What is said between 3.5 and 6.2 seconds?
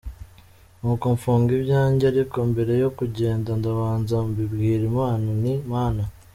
ndabanza mbibwira Imana nti: “Mana